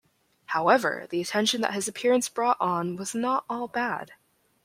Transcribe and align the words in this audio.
However, 0.47 1.05
the 1.11 1.21
attention 1.21 1.61
that 1.61 1.75
his 1.75 1.87
appearance 1.87 2.27
brought 2.27 2.57
on 2.59 2.95
was 2.95 3.13
not 3.13 3.45
all 3.47 3.67
bad. 3.67 4.13